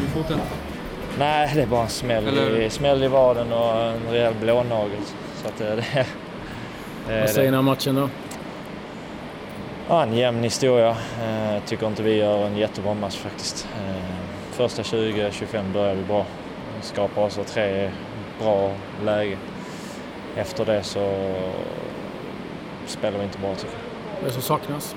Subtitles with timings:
[0.00, 0.40] med foten?
[1.18, 4.98] Nej, det är bara en smäll, Eller- i, smäll i vaden och en rejäl blånagel.
[5.42, 6.06] Så att eh, det,
[7.08, 8.08] det, Vad säger ni om matchen då?
[9.88, 10.88] Ja, en jämn historia.
[11.22, 13.68] Eh, tycker inte vi gör en jättebra match faktiskt.
[13.88, 14.02] Eh,
[14.52, 16.26] första 20-25 börjar vi bra.
[16.80, 17.90] Skapar oss tre
[18.42, 18.70] bra
[19.04, 19.38] lägen.
[20.36, 21.32] Efter det så
[22.86, 24.14] spelar vi inte bra tycker jag.
[24.14, 24.94] Vad är det som saknas?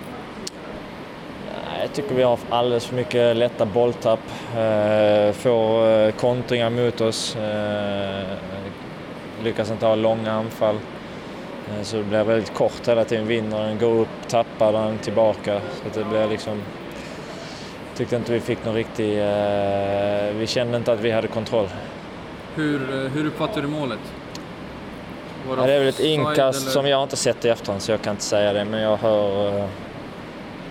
[1.82, 4.20] Jag tycker vi har alldeles för mycket lätta bolltapp.
[4.58, 7.36] Eh, får eh, kontringar mot oss.
[7.36, 8.24] Eh,
[9.44, 10.80] lyckas inte ha långa anfall.
[11.84, 13.28] Så det blir väldigt kort hela tiden.
[13.28, 15.62] Vinner den, går upp, tappar den, tillbaka.
[15.94, 16.62] Så det blir liksom...
[17.96, 19.16] Tyckte inte vi fick någon riktig...
[20.36, 21.68] Vi kände inte att vi hade kontroll.
[22.56, 24.00] Hur, hur uppfattar du målet?
[25.48, 28.02] Var Ja, det är väl ett inkast som jag inte sett i efterhand så jag
[28.02, 28.66] kan inte säga det.
[28.66, 29.68] Men jag hör...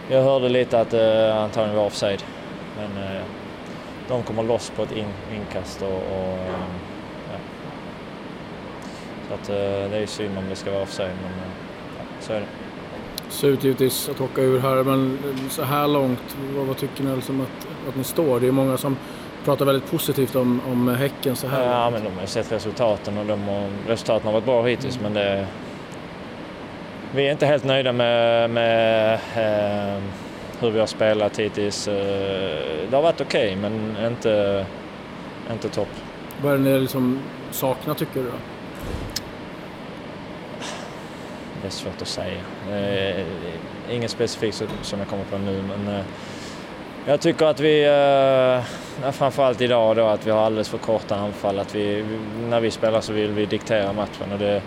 [0.09, 2.23] eh, Jag hörde lite att det antagligen var offside.
[2.77, 3.23] Men eh,
[4.09, 5.89] de kommer loss på ett in, inkast och...
[5.89, 6.61] och eh,
[7.33, 7.39] ja.
[9.28, 11.48] Så att eh, det är ju synd om det ska vara offside men eh,
[11.98, 12.47] ja, så är det.
[13.31, 15.19] Surt givetvis att åka ur här, men
[15.50, 18.41] så här långt, vad, vad tycker ni liksom att, att ni står?
[18.41, 18.97] Det är många som
[19.45, 21.93] pratar väldigt positivt om, om Häcken så här Ja, långt.
[21.95, 25.15] men de har ju sett resultaten och de har, resultaten har varit bra hittills men
[25.15, 25.47] det...
[27.14, 30.03] Vi är inte helt nöjda med, med eh,
[30.61, 31.89] hur vi har spelat hittills.
[31.89, 31.95] Eh,
[32.91, 34.67] Det har varit okej men inte,
[35.53, 35.89] inte topp.
[36.42, 38.33] Vad är det ni liksom saknar tycker du då?
[41.62, 42.41] Det är svårt att säga.
[42.70, 43.25] Eh,
[43.91, 46.05] Inget specifikt som- jag kommer på nu men eh,
[47.06, 47.84] jag tycker att vi,
[49.05, 51.59] eh, framförallt idag då, att vi har alldeles för korta anfall.
[51.59, 52.05] Att vi,
[52.50, 54.62] när vi spelar så vill vi diktera matchen och det,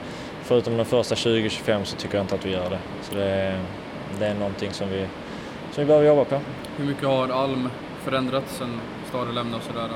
[0.52, 2.80] förutom de första 20-25 så tycker jag inte att vi gör det.
[3.02, 3.60] Så det,
[4.20, 5.06] det är någonting som vi,
[5.72, 6.40] som vi behöver jobba på.
[6.78, 7.70] Hur mycket har Alm
[8.04, 9.90] förändrats sen Stare lämnade och sådär?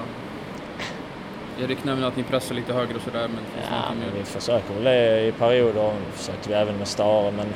[1.59, 4.19] Erik nämnde att ni pressar lite högre och sådär, men finns Ja, men mer?
[4.19, 5.93] vi försöker väl det i perioder.
[6.13, 7.47] Försökte vi även med Stare, men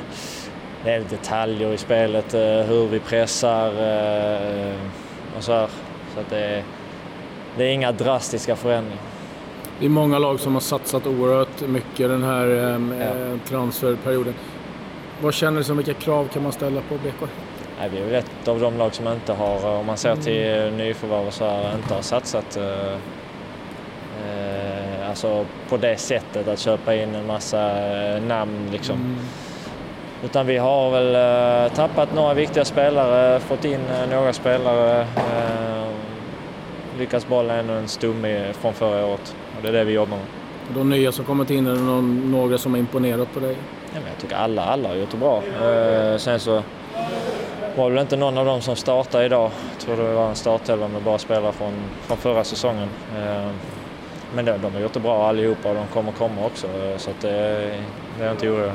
[0.84, 4.74] det är detaljer i spelet, eh, hur vi pressar eh,
[5.36, 5.68] och så här.
[6.14, 6.62] Så att det, är,
[7.56, 9.09] det är inga drastiska förändringar.
[9.80, 13.06] Det är många lag som har satsat oerhört mycket den här ehm, Ja.
[13.06, 14.34] eh, transferperioden.
[15.22, 17.28] Vad känner du som, vilka krav kan man ställa på BK?
[17.80, 20.72] Nej, vi är väl ett av de lag som inte har, om man ser till
[20.76, 22.92] nyförvärv och så här, inte har satsat eh,
[24.28, 28.96] eh, alltså på det sättet att köpa in en massa eh, namn liksom.
[28.96, 29.16] Mm.
[30.24, 31.14] Utan vi har väl
[31.66, 35.00] eh, tappat några viktiga spelare, fått in eh, några spelare.
[35.00, 35.84] Eh,
[36.98, 39.34] lyckats behålla ännu en stomme från förra året.
[39.56, 40.26] Och det är det vi jobbar med.
[40.74, 43.56] De nya som kommit in, är det någon, några som har imponerat på dig?
[43.94, 45.42] Ja, men jag tycker alla, alla har gjort det bra.
[45.70, 46.62] Eh, sen så
[47.76, 49.50] var det väl inte någon av dem som startade idag.
[49.72, 52.88] Jag tror det var en startelva med bara spelare från, från förra säsongen.
[53.18, 53.48] Eh,
[54.34, 56.66] men de, de har gjort det bra allihopa och de kommer komma också.
[56.66, 57.30] Eh, Så att det,
[58.18, 58.72] det är jag inte orolig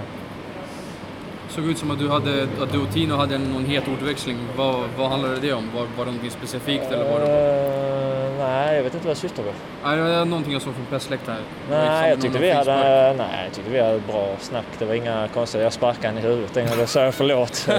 [1.55, 4.38] såg ut som att du, hade, att du och Tino hade någon het ordväxling.
[4.55, 5.71] Vad, vad handlade det om?
[5.75, 7.25] Var, var det någonting specifikt eller var det...
[7.25, 9.49] Eh, nej, jag vet inte vad jag syftar på.
[9.83, 11.38] Nej, det var någonting jag såg från pressläktaren.
[11.69, 14.66] Var liksom Nej, jag tyckte vi hade, nej, jag tyckte vi hade bra snack.
[14.79, 15.66] Det var inga konstigheter.
[15.66, 17.67] Jag sparkade han i huvudet en gång, då sa jag förlåt.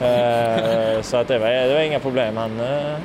[0.00, 2.36] Eh, så att det, var, det var inga problem.
[2.36, 2.96] Han, ja,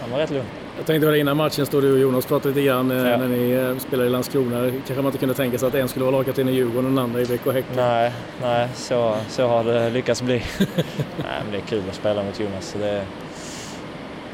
[0.00, 0.46] han var rätt lugn.
[0.78, 3.16] Jag tänkte väl innan matchen stod du och Jonas pratade lite grann eh, Ja.
[3.16, 4.70] när ni eh, spelade i Landskrona.
[4.70, 6.98] Kanske man inte kunde tänka sig att en skulle vara lagkapten i Djurgården och den
[6.98, 7.76] andra i BK Häcken.
[7.76, 8.12] Nej,
[8.42, 10.42] nej så, så har det lyckats bli.
[10.58, 12.66] nej, men det är kul att spela mot Jonas.
[12.66, 13.04] Så det,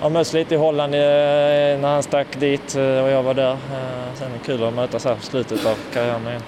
[0.00, 3.56] jag möts lite i Holland eh, när han stack dit och jag var där.
[4.15, 6.43] Sen är det kul att mötas här på slutet av karriären igen.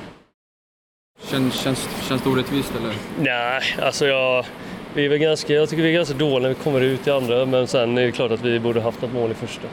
[1.31, 2.95] Känns, känns, känns det orättvist eller?
[3.19, 4.45] Nej, alltså jag,
[4.97, 7.11] vi är väl ganska, jag tycker vi är ganska dåliga när vi kommer ut i
[7.11, 9.69] andra, men sen är det klart att vi borde haft något mål i första.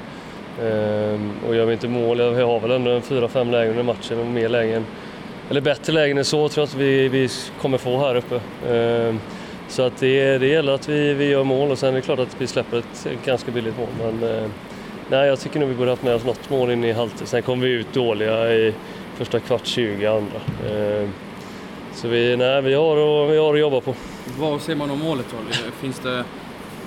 [0.63, 3.83] Ehm, och gör vi inte mål, vi har väl ändå en fyra, fem lägen under
[3.83, 4.85] matchen och mer lägen,
[5.49, 7.29] eller bättre lägen än så tror jag att vi, vi
[7.61, 8.39] kommer få här uppe.
[8.69, 9.19] Ehm,
[9.69, 12.19] så att det, det gäller att vi, vi gör mål och sen är det klart
[12.19, 13.87] att vi släpper ett ganska billigt mål.
[13.99, 14.49] Men eh,
[15.09, 17.27] nej, jag tycker nog vi borde haft med oss något mål in i halvtid.
[17.27, 18.73] Sen kom vi ut dåliga i
[19.17, 20.39] första kvart 20 andra.
[20.71, 21.13] Ehm,
[21.93, 23.95] så vi, nej, vi, har, att- vi har att jobba på.
[24.39, 25.37] Vad säger man om målet då?
[25.81, 26.23] Finns det...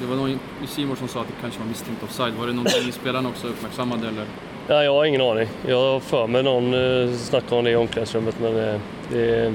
[0.01, 2.35] Det var någon i Simon som sa att det kanske var misstänkt offside.
[2.39, 4.25] Var det någonting spelarna också uppmärksammade eller?
[4.69, 5.49] Nej, jag har ingen aning.
[5.69, 8.81] Jag har för mig någon eh, snackade om det i omklädningsrummet men eh,
[9.11, 9.53] det,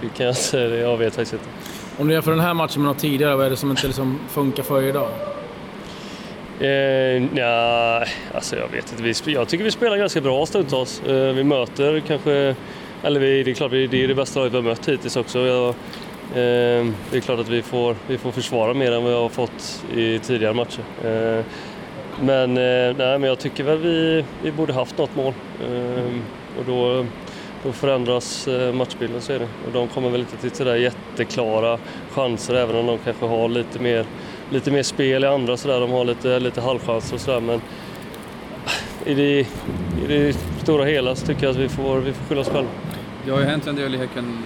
[0.00, 1.44] det kan jag inte, det- jag vet faktiskt inte.
[1.98, 4.18] Om du jämför den här matchen med något tidigare, vad är det som inte liksom
[4.28, 5.08] funkar för er idag?
[6.60, 8.04] Eh, nja,
[8.34, 9.02] alltså jag vet inte.
[9.02, 11.02] Vi, jag tycker vi spelar ganska bra stundtals.
[11.06, 12.54] Eh, vi möter kanske,
[13.02, 15.38] eller vi, det är klart det är det bästa laget vi har mött hittills också.
[15.38, 19.18] Jag, eh, det är klart att vi får, vi får försvara mer än vad vi
[19.18, 20.82] har fått i tidigare matcher.
[21.04, 21.44] Eh,
[22.20, 25.32] men, eh, nej, men jag tycker väl vi, vi borde haft något mål.
[25.64, 26.22] Ehm,
[26.58, 27.06] och då,
[27.62, 29.48] då förändras eh, matchbilden så är det.
[29.66, 31.78] Och de kommer väl inte till sådär jätteklara
[32.10, 34.04] chanser även om de kanske har lite mer,
[34.50, 35.80] lite mer spel i andra sådär.
[35.80, 37.60] De har lite, lite halvchanser och sådär men
[39.06, 42.40] i det, i det stora hela så tycker jag att vi får, vi får skylla
[42.40, 42.70] oss själva.
[43.24, 44.38] Det har ju hänt en del i Häcken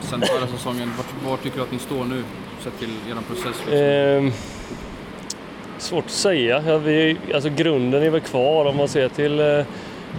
[0.00, 0.92] sen förra säsongen.
[0.96, 2.22] Var, var tycker du att ni står nu,
[2.60, 3.62] sett till er process?
[3.66, 3.74] Liksom?
[3.74, 4.32] Eh,
[5.78, 6.62] svårt att säga.
[6.66, 9.64] Ja, vi, alltså grunden är väl kvar om man ser till eh,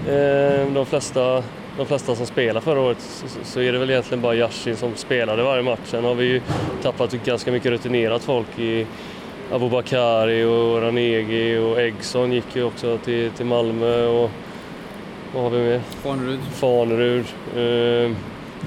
[0.09, 1.43] ehm, de, flesta,
[1.77, 4.95] de flesta som spelar förra året så, så är det väl egentligen bara Yashin som
[4.95, 5.79] spelade varje match.
[5.85, 6.41] Sen har vi ju
[6.81, 8.85] tappat ganska mycket rutinerat folk i
[9.51, 14.31] Abubakari och Ranegi och Eggson gick ju också till, till Malmö och
[15.33, 15.81] vad har vi mer?
[16.03, 16.39] Fanerud.
[16.53, 17.25] Fanerud.
[17.55, 18.15] Eh,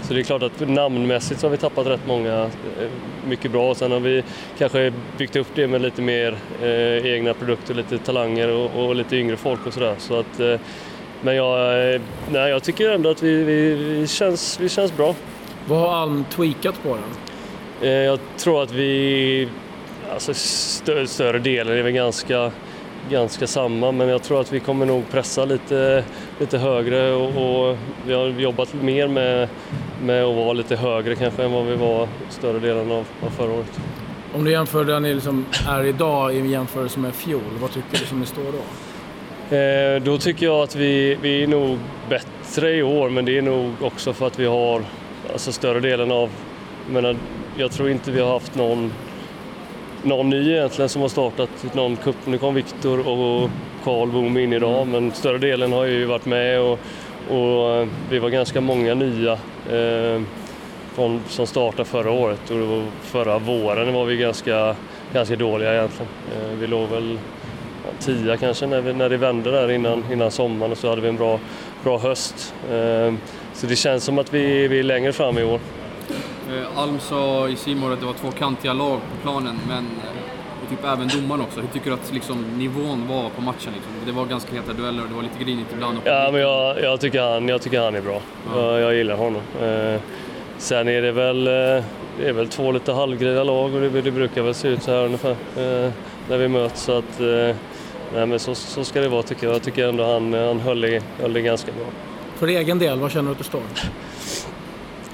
[0.03, 2.89] så det är klart att namnmässigt så har vi tappat rätt många, eh,
[3.27, 3.75] mycket bra.
[3.75, 4.25] Sen har vi
[4.59, 9.17] kanske byggt upp det med lite mer eh, egna produkter, lite talanger och, och lite
[9.17, 9.95] yngre folk och sådär.
[9.99, 10.61] Så att, eh,
[11.23, 12.01] men jag, eh,
[12.31, 15.15] nej, jag tycker ändå att vi, vi, vi, känns, vi känns bra.
[15.67, 17.05] Vad har Alm tweakat på den?
[17.91, 19.49] Eh, jag tror att vi,
[20.13, 22.53] alltså stö, större delen är väl ganska
[23.11, 26.05] ganska samma men jag tror att vi kommer nog pressa lite,
[26.41, 27.77] lite högre och, och
[28.07, 29.49] vi har jobbat mer med,
[30.03, 33.53] med att vara lite högre kanske än vad vi var större delen av, av förra
[33.53, 33.81] året.
[34.35, 38.07] Om du jämför där ni liksom är idag i jämförelse med fjol, vad tycker du
[38.07, 38.63] som ni står då?
[39.57, 41.79] Eh, då tycker jag att vi, vi är nog
[42.09, 44.83] bättre i år men det är nog också för att vi har
[45.33, 46.31] alltså större delen av,
[46.85, 47.17] jag, menar,
[47.57, 48.93] jag tror inte vi har haft någon
[50.03, 52.17] någon ny egentligen som har startat någon cup.
[52.25, 53.51] Nu kom Viktor och
[53.85, 56.79] Karl Boom in idag men större delen har ju varit med och,
[57.29, 59.33] och eh, vi var ganska många nya
[59.71, 60.23] eh,
[60.95, 64.77] från, som startade förra året och förra våren var vi ganska,
[65.13, 66.13] ganska dåliga egentligen.
[66.35, 67.19] Eh, vi låg väl
[67.99, 71.09] tia kanske när, vi, när det vände där innan, innan sommaren och så hade vi
[71.09, 71.39] en bra,
[71.85, 72.55] bra höst.
[72.71, 73.15] Eh,
[73.55, 75.61] så det känns som att vi, vi är längre fram i år.
[76.53, 79.87] Eh, Alm sa i Simor att det var två kantiga lag på planen, men
[80.63, 81.61] och typ även domaren också.
[81.61, 83.73] Hur tycker du att liksom, nivån var på matchen?
[83.75, 83.93] Liksom?
[84.07, 85.99] Det var ganska heta dueller och det var lite grinigt ibland.
[86.05, 88.21] Ja, men jag, jag, tycker han, jag tycker han är bra.
[88.55, 88.71] Ja.
[88.71, 89.43] Jag, jag, gillar honom.
[89.63, 90.01] Eh,
[90.59, 91.85] sen är det väl, eh,
[92.19, 94.91] det är väl två lite halvgrida lag och det, det, brukar väl se ut så
[94.91, 95.91] här ungefär eh,
[96.29, 96.83] när vi möts.
[96.83, 97.57] Så att, eh,
[98.15, 99.55] nej, men så, så ska det vara tycker jag.
[99.55, 101.87] Jag tycker ändå han, han höll, det, höll det ganska bra.
[102.37, 103.63] För egen del, vad känner du att du står?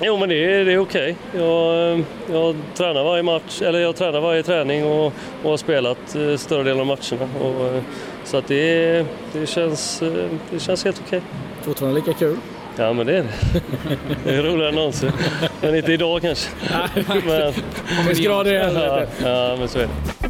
[0.00, 1.16] Jo men det är, det är okej.
[1.32, 1.42] Okay.
[1.42, 5.12] Jag, jag tränar varje match, eller jag tränar varje träning och,
[5.42, 7.28] och har spelat eh, större delen av matcherna.
[7.40, 7.82] Och, eh,
[8.24, 11.18] så att det, det, känns, eh, det känns helt okej.
[11.18, 11.30] Okay.
[11.62, 12.36] Fortfarande lika kul?
[12.76, 13.60] Ja men det är det.
[14.24, 15.12] Det är roligare än någonsin.
[15.60, 16.50] Men inte idag kanske.
[17.26, 17.52] men,
[18.08, 20.27] Vi ska det ja, ja men så är det.